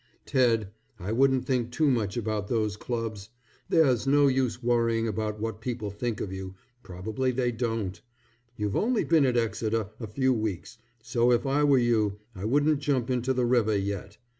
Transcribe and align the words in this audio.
Ted, 0.25 0.71
I 0.97 1.11
wouldn't 1.11 1.45
think 1.45 1.69
too 1.69 1.87
much 1.91 2.17
about 2.17 2.47
those 2.47 2.75
clubs. 2.75 3.29
There's 3.69 4.07
no 4.07 4.25
use 4.25 4.63
worrying 4.63 5.07
about 5.07 5.39
what 5.39 5.61
people 5.61 5.91
think 5.91 6.19
of 6.19 6.33
you; 6.33 6.55
probably 6.81 7.29
they 7.29 7.51
don't. 7.51 8.01
You've 8.57 8.75
only 8.75 9.03
been 9.03 9.27
at 9.27 9.37
Exeter 9.37 9.91
a 9.99 10.07
few 10.07 10.33
weeks, 10.33 10.79
so 11.03 11.31
if 11.31 11.45
I 11.45 11.63
were 11.63 11.77
you 11.77 12.17
I 12.33 12.45
wouldn't 12.45 12.79
jump 12.79 13.11
into 13.11 13.31
the 13.31 13.45
river 13.45 13.77
yet. 13.77 14.17